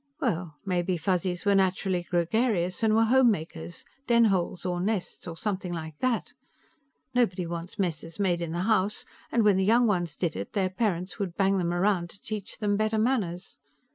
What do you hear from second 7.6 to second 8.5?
messes made